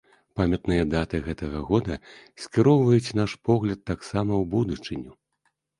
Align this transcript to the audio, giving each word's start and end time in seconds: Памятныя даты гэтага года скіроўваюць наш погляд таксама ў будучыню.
Памятныя 0.39 0.85
даты 0.93 1.19
гэтага 1.27 1.61
года 1.69 1.99
скіроўваюць 2.47 3.15
наш 3.21 3.31
погляд 3.49 3.79
таксама 3.95 4.31
ў 4.43 4.55
будучыню. 4.57 5.11